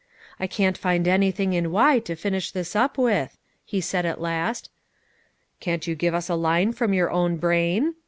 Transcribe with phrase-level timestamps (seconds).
[0.39, 4.71] "I can't find anything in Y to finish this up with," he said at last.
[5.59, 7.93] "Can't you give us a line from your own brain?"